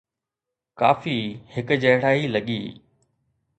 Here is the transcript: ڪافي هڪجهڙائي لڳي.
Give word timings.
ڪافي 0.79 1.15
هڪجهڙائي 1.53 2.21
لڳي. 2.33 2.61